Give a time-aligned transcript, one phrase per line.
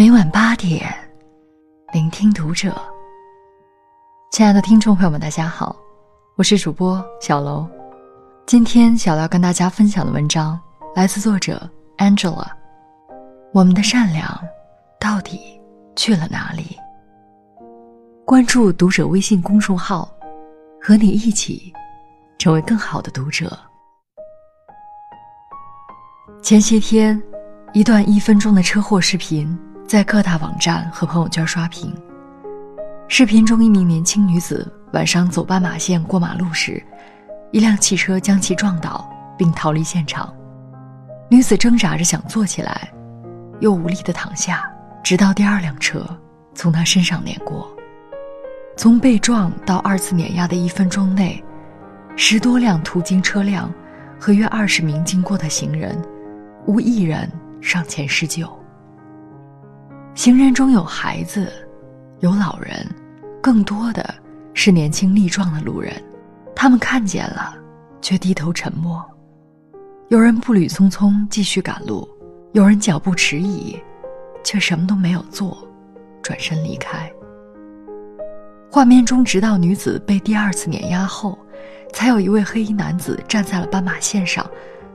[0.00, 0.90] 每晚八点，
[1.92, 2.74] 聆听读者。
[4.32, 5.76] 亲爱的听众朋友们，大家好，
[6.36, 7.68] 我是主播小楼。
[8.46, 10.58] 今天小楼要跟大家分享的文章
[10.94, 12.46] 来自作者 Angela。
[13.52, 14.26] 我们的善良
[14.98, 15.60] 到底
[15.94, 16.78] 去了哪里？
[18.24, 20.10] 关注读者微信公众号，
[20.80, 21.70] 和你一起
[22.38, 23.54] 成为更好的读者。
[26.42, 27.22] 前些天，
[27.74, 29.46] 一段一分钟的车祸视频
[29.90, 31.92] 在各大网站和朋友圈刷屏。
[33.08, 36.80] 视频中，一名年轻女子晚上走斑马线过马路时，
[37.50, 40.32] 一辆汽车将其撞倒并逃离现场。
[41.28, 42.88] 女子挣扎着想坐起来，
[43.58, 44.70] 又无力地躺下，
[45.02, 46.06] 直到第二辆车
[46.54, 47.68] 从她身上碾过。
[48.76, 51.42] 从被撞到二次碾压的一分钟内，
[52.14, 53.68] 十多辆途经车辆
[54.20, 56.00] 和约二十名经过的行人，
[56.68, 57.28] 无一人
[57.60, 58.48] 上前施救。
[60.20, 61.50] 行人中有孩子，
[62.18, 62.86] 有老人。
[63.40, 64.14] 更多的
[64.52, 65.94] 是年轻力壮的路人，
[66.54, 67.56] 他们看见了，
[68.02, 69.02] 却低头沉默。
[70.08, 72.06] 有人步履匆匆继续赶路，
[72.52, 73.74] 有人脚步迟疑，
[74.44, 75.66] 却什么都没有做，
[76.20, 77.10] 转身离开。
[78.70, 81.38] 画面中，直到女子被第二次碾压后，
[81.94, 84.46] 才有一位黑衣男子站在了斑马线上，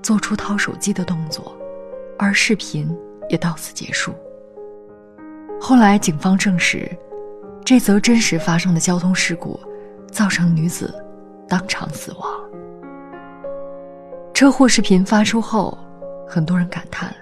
[0.00, 1.56] 做出掏手机的动作，
[2.16, 2.88] 而视频
[3.28, 4.14] 也到此结束。
[5.60, 6.90] 后来，警方证实。
[7.64, 9.60] 这则真实发生的交通事故，
[10.10, 10.94] 造成女子
[11.46, 12.22] 当场死亡。
[14.32, 15.76] 车祸视频发出后，
[16.26, 17.14] 很多人感叹：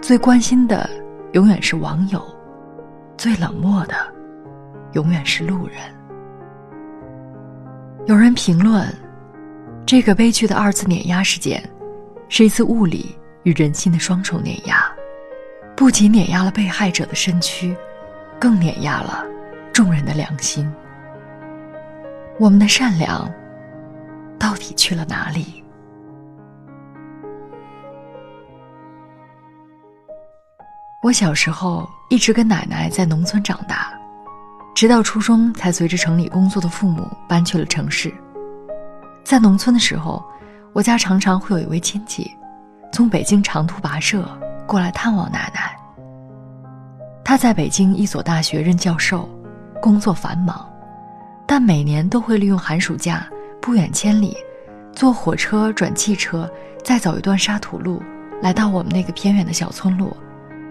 [0.00, 0.88] 最关心的
[1.32, 2.22] 永远是网友，
[3.18, 3.94] 最冷漠的
[4.92, 5.76] 永远是路人。
[8.06, 8.86] 有人评论，
[9.84, 11.62] 这个悲剧的二次碾压事件，
[12.30, 14.90] 是一次物理与人心的双重碾压，
[15.76, 17.76] 不仅碾压了被害者的身躯。
[18.38, 19.24] 更碾压了
[19.72, 20.70] 众人的良心。
[22.38, 23.26] 我们的善良
[24.38, 25.64] 到底去了哪里？
[31.02, 33.88] 我小时候一直跟奶奶在农村长大，
[34.74, 38.12] 直到初中才随着城里工作的父母搬去了城市。
[39.24, 40.22] 在农村的时候，
[40.74, 42.30] 我家常常会有一位亲戚
[42.92, 44.28] 从北京长途跋涉
[44.66, 45.65] 过来探望奶奶。
[47.28, 49.28] 他在北京一所大学任教授，
[49.82, 50.64] 工作繁忙，
[51.44, 53.28] 但每年都会利用寒暑假
[53.60, 54.36] 不远千里，
[54.92, 56.48] 坐火车转汽车，
[56.84, 58.00] 再走一段沙土路，
[58.40, 60.16] 来到我们那个偏远的小村落，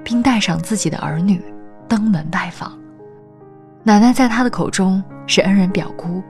[0.01, 1.43] 并带上自己的儿女
[1.89, 2.71] 登门拜访。
[3.83, 6.23] 奶奶在他的口中是恩人表姑。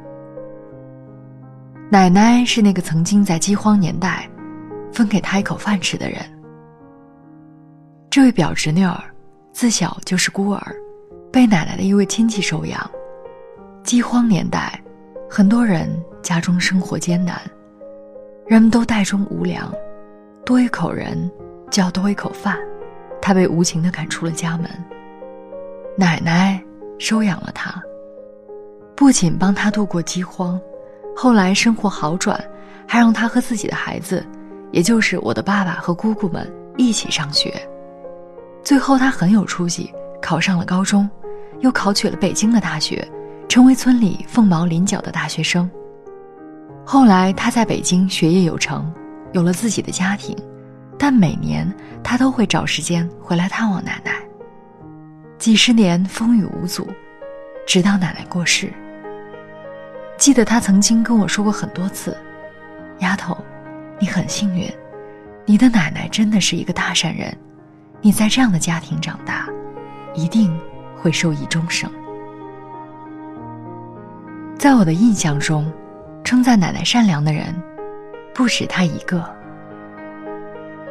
[1.88, 4.28] 奶奶是那个曾经在饥荒年代，
[4.92, 6.20] 分给他一口饭吃的人。
[8.10, 9.00] 这位表侄女儿。
[9.56, 10.76] 自小就是孤儿，
[11.32, 12.92] 被奶奶的一位亲戚收养。
[13.86, 14.78] 饥荒年代，
[15.30, 15.90] 很多人
[16.22, 17.40] 家中生活艰难，
[18.48, 19.74] 人们都袋中无粮，
[20.46, 21.32] 多一口人
[21.72, 22.60] 就要多一口饭。
[23.22, 24.70] 他被无情地赶出了家门。
[25.98, 26.62] 奶奶
[27.00, 27.82] 收养了他，
[28.94, 30.60] 不仅帮他度过饥荒，
[31.16, 32.38] 后来生活好转，
[32.86, 34.22] 还让他和自己的孩子，
[34.74, 36.46] 也就是我的爸爸和姑姑们
[36.76, 37.54] 一起上学。
[38.66, 41.08] 最后，他很有出息，考上了高中，
[41.60, 43.08] 又考取了北京的大学，
[43.48, 45.70] 成为村里凤毛麟角的大学生。
[46.84, 48.92] 后来，他在北京学业有成，
[49.34, 50.36] 有了自己的家庭，
[50.98, 51.72] 但每年
[52.04, 54.14] 他都会找时间回来探望奶奶。
[55.38, 56.88] 几十年风雨无阻，
[57.68, 58.74] 直到奶奶过世。
[60.18, 62.18] 记得他曾经跟我说过很多次
[62.98, 63.38] ：“丫头，
[64.00, 64.68] 你很幸运，
[65.46, 67.32] 你的奶奶真的是一个大善人。”
[68.06, 69.50] 你在这样的家庭长大，
[70.14, 70.56] 一定
[70.96, 71.90] 会受益终生。
[74.60, 75.74] 在我的印象中，
[76.24, 77.60] 称赞奶奶善良的人，
[78.32, 79.28] 不止她一个。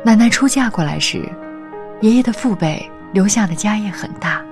[0.05, 1.25] 奶奶出嫁过来时，
[2.01, 4.45] 爷爷的父辈留下的家业很大，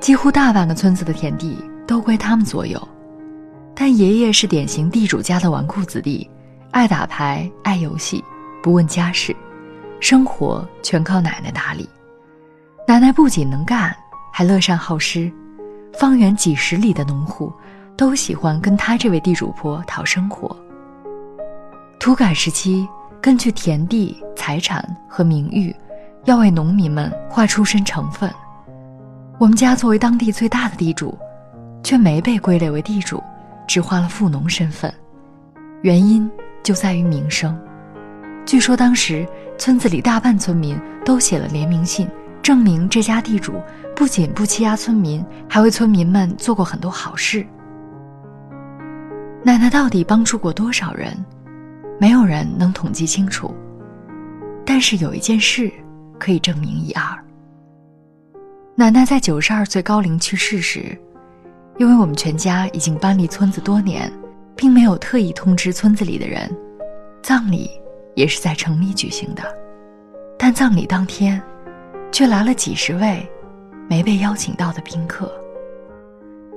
[0.00, 2.88] 几乎大半个村子的田地都归他们所有。
[3.74, 6.26] 但爷爷是典型地主家的纨绔子弟，
[6.70, 8.24] 爱打牌，爱游戏，
[8.62, 9.36] 不问家事，
[10.00, 11.86] 生活全靠奶奶打理。
[12.88, 13.94] 奶奶不仅能干，
[14.32, 15.30] 还乐善好施，
[15.92, 17.52] 方圆几十里的农户
[17.98, 20.56] 都喜欢跟她这位地主婆讨生活。
[22.00, 22.88] 土改时期，
[23.20, 25.76] 根据田地、财产和名誉，
[26.24, 28.32] 要为农民们划出身成分。
[29.36, 31.14] 我们家作为当地最大的地主，
[31.82, 33.22] 却没被归类为地主，
[33.66, 34.90] 只划了富农身份。
[35.82, 36.26] 原因
[36.62, 37.54] 就在于名声。
[38.46, 42.08] 据说当时村子里大半村民都写了联名信。
[42.42, 43.54] 证明这家地主
[43.94, 47.46] 不仅不欺压村民，还为村民们做过很多好事。
[49.42, 51.12] 奶奶到底帮助过多少人，
[52.00, 53.54] 没有人能统计清楚。
[54.64, 55.70] 但是有一件事
[56.18, 57.02] 可以证明一二。
[58.74, 60.96] 奶奶在九十二岁高龄去世时，
[61.78, 64.12] 因为我们全家已经搬离村子多年，
[64.54, 66.50] 并没有特意通知村子里的人，
[67.22, 67.70] 葬礼
[68.14, 69.42] 也是在城里举行的。
[70.38, 71.42] 但葬礼当天，
[72.18, 73.24] 却来了几十位
[73.88, 75.32] 没被邀请到的宾客。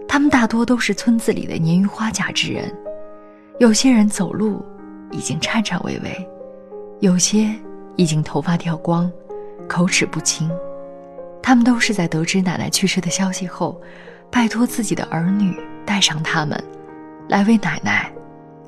[0.08, 2.76] 他们大多都是村子里的年逾花甲之人，
[3.60, 4.66] 有些人走路
[5.12, 6.28] 已经颤颤巍巍，
[7.00, 7.54] 有些
[7.96, 9.08] 已经头发掉光，
[9.70, 10.50] 口齿不清。
[11.44, 13.80] 他们都是在得知奶奶去世的消息后，
[14.32, 15.56] 拜托自己的儿女
[15.86, 16.60] 带上他们，
[17.30, 18.12] 来为奶奶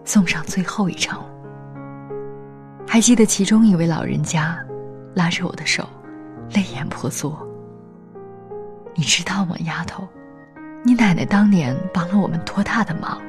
[0.05, 1.19] 送上最后一程。
[2.87, 4.55] 还记得其中一位老人家。
[5.15, 5.87] 拉着我的手，
[6.51, 7.37] 泪眼婆娑。
[8.95, 10.07] 你知道吗，丫头？
[10.83, 13.21] 你奶奶当年帮了我们多大的忙？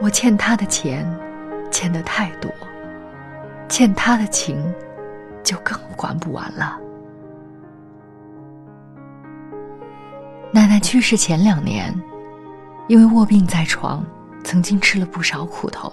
[0.00, 1.08] 我欠她的钱，
[1.70, 2.50] 欠的太多；
[3.68, 4.60] 欠她的情，
[5.44, 6.78] 就更还不完了。
[10.50, 11.94] 奶奶去世前两年，
[12.88, 14.04] 因为卧病在床，
[14.44, 15.90] 曾经吃了不少苦头，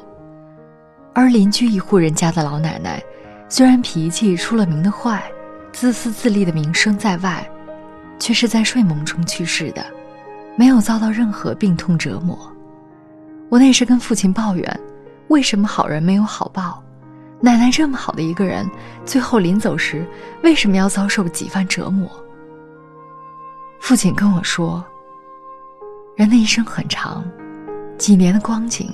[1.13, 3.01] 而邻居一户人家的老奶奶。
[3.47, 5.23] 虽然脾气出了名的坏，
[5.71, 7.47] 自私自利的名声在外，
[8.19, 9.85] 却是在睡梦中去世的，
[10.55, 12.37] 没有遭到任何病痛折磨。
[13.49, 14.79] 我那时跟父亲抱怨，
[15.29, 16.83] 为什么好人没有好报？
[17.41, 18.69] 奶奶这么好的一个人，
[19.05, 20.05] 最后临走时
[20.43, 22.09] 为什么要遭受几番折磨？
[23.79, 24.83] 父亲跟我说
[26.17, 27.23] ：“人的一生很长，
[27.97, 28.91] 几年的光景，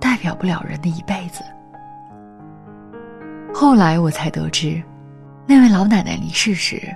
[0.00, 1.44] 代表不了人的一辈子。”
[3.54, 4.82] 后来我才得知，
[5.50, 6.94] 那位老奶奶离世时，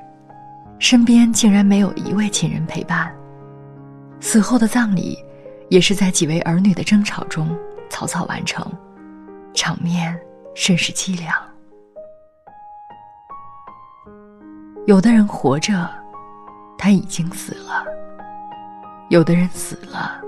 [0.78, 3.10] 身边竟然没有一位亲人陪伴。
[4.20, 5.19] 死后的葬礼，
[5.70, 7.49] 也是在几位儿女的争吵中
[7.88, 8.62] 草草完成，
[9.54, 10.14] 场面
[10.54, 11.34] 甚是凄凉。
[14.84, 15.88] 有的人活着，
[16.76, 17.82] 他已经死了；
[19.08, 20.20] 有的人死了，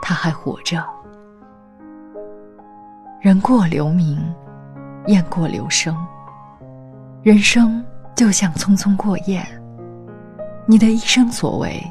[0.00, 0.82] 他还活着。
[3.20, 4.18] 人过留名。
[5.06, 5.96] 雁过留声，
[7.22, 7.84] 人生
[8.14, 9.44] 就像匆匆过雁。
[10.66, 11.82] 你的一生所为，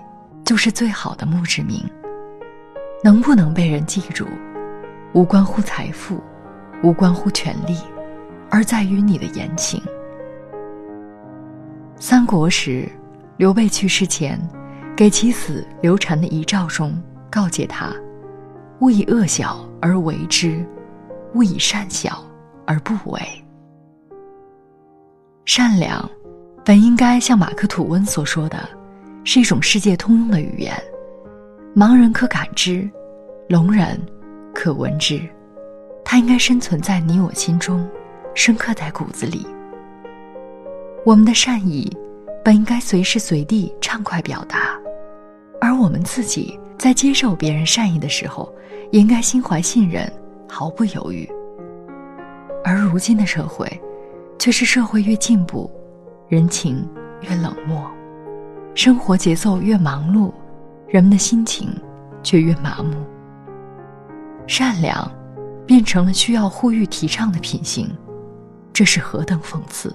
[0.46, 1.84] 就是最好的墓志铭。
[3.04, 4.26] 能不能被人记住，
[5.14, 6.22] 无关乎财富，
[6.82, 7.78] 无关乎权力，
[8.50, 9.82] 而在于你的言行。
[11.98, 12.90] 三国时，
[13.38, 14.40] 刘备去世前，
[14.96, 17.00] 给其子刘禅的遗诏中
[17.30, 17.94] 告诫他：
[18.80, 20.66] 勿以恶小而为之，
[21.34, 22.24] 勿以善小。
[22.70, 23.22] 而不为。
[25.48, 26.08] 善良，
[26.66, 28.68] 本应该像马克·吐温所说的，
[29.24, 30.76] 是一种世界通用的语言，
[31.74, 32.88] 盲人可感知，
[33.48, 33.98] 聋人
[34.54, 35.22] 可闻之，
[36.04, 37.90] 它应该生存在你我心中，
[38.36, 39.48] 深刻在骨子里。
[41.06, 41.90] 我们的善意，
[42.44, 44.78] 本应该随时随地畅快表达，
[45.62, 48.54] 而我们自己在接受别人善意的时候，
[48.92, 50.12] 也应该心怀信任，
[50.46, 51.26] 毫不犹豫。
[52.66, 53.66] 而如今的社会，
[54.40, 55.70] 却是社会越进步，
[56.28, 56.88] 人情
[57.22, 57.90] 越冷漠，
[58.76, 60.32] 生活节奏越忙碌，
[60.88, 61.70] 人们的心情
[62.22, 62.96] 却越麻木。
[64.46, 65.12] 善良，
[65.66, 67.90] 变成了需要呼吁提倡的品行，
[68.72, 69.94] 这是何等讽刺！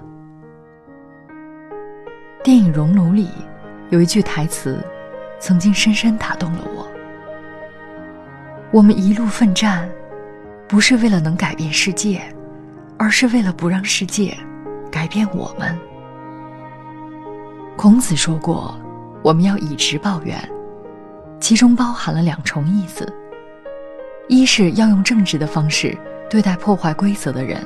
[2.43, 3.29] 电影《熔炉》里
[3.91, 4.85] 有一句台词，
[5.39, 6.87] 曾经深深打动了我：
[8.73, 9.89] 我们一路奋战，
[10.69, 12.21] 不是为了能改变世界。
[13.03, 14.33] 而是为了不让世界
[14.89, 15.77] 改变我们。
[17.77, 18.73] 孔子说过，
[19.25, 20.39] 我们要以直报怨，
[21.41, 23.13] 其中包含了两重意思：
[24.29, 25.99] 一是要用正直的方式
[26.31, 27.59] 对待破坏规则的人；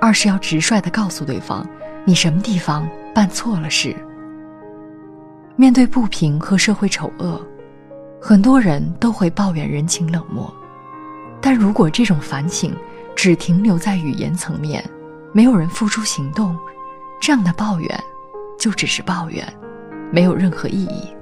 [0.00, 1.68] 二是要直率的告诉对方
[2.06, 3.94] 你什么地方办错了事。
[5.56, 7.38] 面对不平和社会丑恶，
[8.18, 10.50] 很多人都会抱怨人情冷漠，
[11.38, 12.74] 但如果这种反省，
[13.18, 14.80] 只停留在语言层面，
[15.32, 16.56] 没有人付出行动，
[17.20, 18.00] 这样的抱怨
[18.56, 19.44] 就只是抱怨，
[20.12, 21.12] 没有任何意义。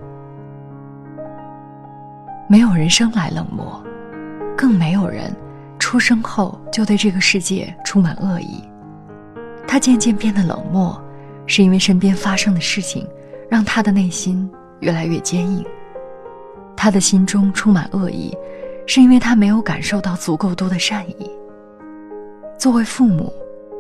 [2.51, 3.83] 没有人生来冷漠，
[4.55, 5.35] 更没有人
[5.79, 8.63] 出生后就对这个世界充满恶意。
[9.67, 11.03] 他渐渐变得冷漠，
[11.47, 13.09] 是因为身边发生的事情
[13.49, 14.47] 让他的内心
[14.81, 15.65] 越来越坚硬。
[16.77, 18.37] 他的心中充满恶意，
[18.87, 21.31] 是因为他没有感受到足够多的善意。
[22.67, 23.33] 作为父母，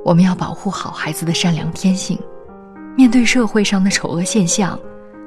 [0.04, 2.16] 我们要保护好孩子的善良天性，
[2.96, 4.78] 面对社会上的丑恶现象、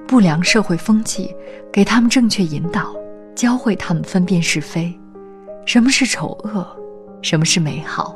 [0.08, 1.36] 不良社会风气，
[1.70, 2.96] 给他们正确引导，
[3.36, 4.98] 教会他们分辨是非，
[5.66, 6.66] 什么是丑恶，
[7.22, 8.16] 什么是美好。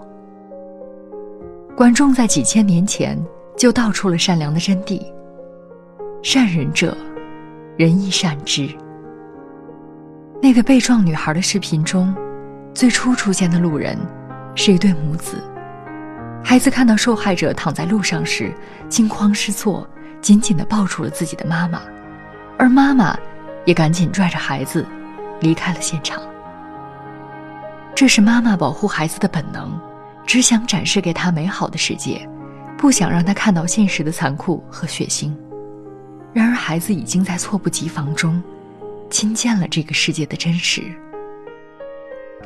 [1.75, 3.21] 管仲在几千年前
[3.57, 5.01] 就道出了善良的真谛：
[6.21, 6.95] 善人者，
[7.75, 8.69] 人亦善之。
[10.41, 12.15] 那个被撞女孩的视频中，
[12.73, 13.99] 最初出现的路人
[14.55, 15.41] 是一对母子。
[16.43, 18.53] 孩子看到受害者躺在路上时，
[18.89, 19.87] 惊慌失措，
[20.21, 21.81] 紧紧地抱住了自己的妈妈，
[22.57, 23.17] 而妈妈
[23.65, 24.85] 也赶紧拽着孩子
[25.39, 26.21] 离开了现场。
[27.95, 29.79] 这是妈妈保护孩子的本能，
[30.25, 32.27] 只想展示给他美好的世界，
[32.77, 35.33] 不想让他看到现实的残酷和血腥。
[36.33, 38.41] 然而，孩子已经在猝不及防中。
[39.09, 40.81] 亲见了这个世界的真实。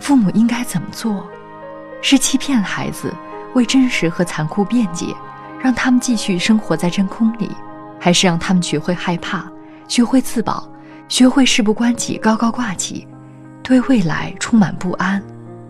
[0.01, 1.25] 父母应该怎么做？
[2.09, 3.13] 是欺骗孩子，
[3.53, 5.13] 为真实和残酷辩解，
[5.59, 7.51] 让他们继续生活在真空里，
[7.99, 9.45] 还是让他们学会害怕，
[9.89, 10.65] 学会自保，
[11.09, 13.05] 学会事不关己高高挂起，
[13.61, 15.21] 对未来充满不安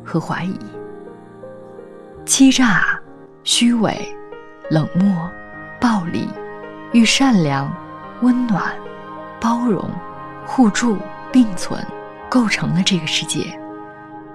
[0.05, 0.55] 和怀疑？
[2.23, 2.85] 欺诈、
[3.43, 4.07] 虚伪、
[4.69, 5.27] 冷漠、
[5.81, 6.29] 暴力，
[6.91, 7.67] 与善良、
[8.21, 8.71] 温暖、
[9.41, 9.89] 包容。
[10.45, 10.99] 互助
[11.31, 11.83] 并存，
[12.29, 13.59] 构成了这个世界，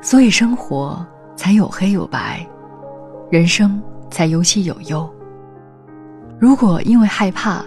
[0.00, 2.46] 所以生活才有黑有白，
[3.30, 5.08] 人生才有喜有忧。
[6.38, 7.64] 如果因为害怕，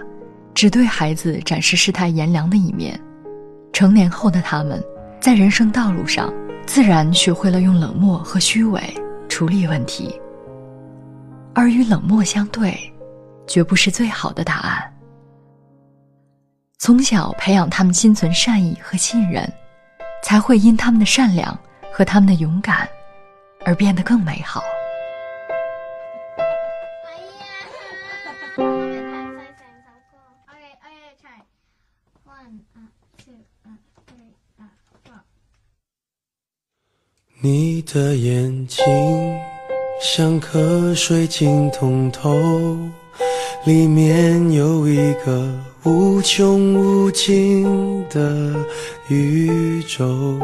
[0.54, 3.00] 只对孩子展示世态炎凉的一面，
[3.74, 4.84] 成年后的他们，
[5.20, 6.34] 在人生道路上
[6.66, 8.82] 自然学会了用冷漠和虚伪
[9.28, 10.20] 处理问题，
[11.54, 12.78] 而与冷漠相对，
[13.48, 14.92] 绝不是最好的答案。
[16.78, 19.52] 从小培养他们心存善意和信任，
[20.24, 21.58] 才会因他们的善良
[21.92, 22.88] 和他们的勇敢，
[23.66, 24.64] 而变得更美好。
[37.42, 38.84] 你的眼睛
[40.02, 42.32] 像颗水晶通透。
[43.66, 45.52] 里面有一个
[45.86, 48.54] 无穷无尽的
[49.08, 50.40] 宇宙，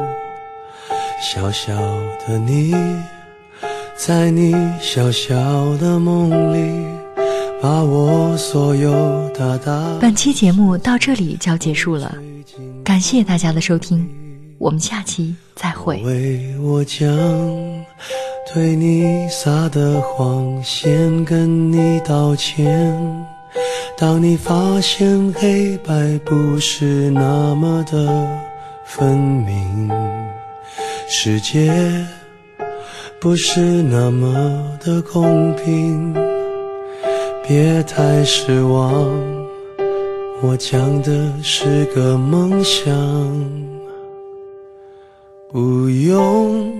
[1.21, 1.71] 小小
[2.27, 2.73] 的你，
[3.95, 5.35] 在你小小
[5.77, 6.83] 的梦里，
[7.61, 9.99] 把我所有大大。
[10.01, 12.11] 本期节目到这里就要结束了，
[12.83, 14.09] 感谢大家的收听，
[14.57, 16.01] 我们下期再会。
[16.01, 17.07] 为我将。
[18.51, 22.67] 对你撒的谎，先跟你道歉。
[23.95, 28.27] 当你发现黑白不是那么的
[28.83, 29.89] 分明，
[31.13, 31.69] 世界
[33.19, 34.33] 不是那么
[34.79, 36.15] 的公平，
[37.45, 39.11] 别太失望。
[40.41, 42.89] 我讲的是个梦想，
[45.51, 46.73] 不用。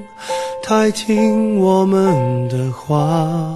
[0.64, 3.54] 太听我们的话，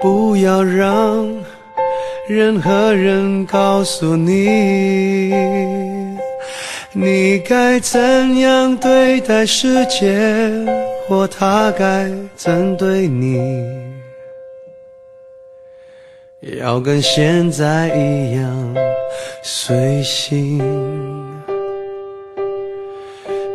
[0.00, 1.32] 不要让
[2.28, 5.30] 任何人告诉你，
[6.96, 10.16] 你该怎样对待世界，
[11.08, 13.36] 或他该怎对你，
[16.60, 18.74] 要跟现在一样
[19.42, 20.62] 随性。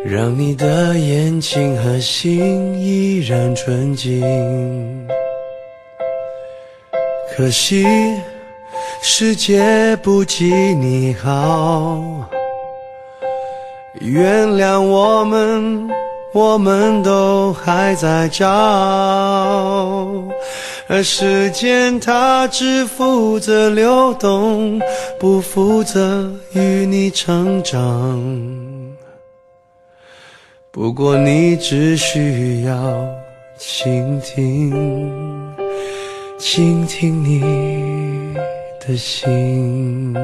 [0.04, 5.08] 让你的眼睛和心依然纯净。
[7.34, 7.86] 可惜
[9.02, 10.44] 世界不及
[10.74, 12.28] 你好，
[14.00, 15.88] 原谅我们，
[16.32, 18.46] 我们都还在找。
[20.88, 24.80] 而时间它只负责流动，
[25.18, 28.18] 不负责与你成长。
[30.72, 32.74] 不过，你只需要
[33.58, 35.54] 倾听，
[36.38, 38.34] 倾听你
[38.80, 40.16] 的心。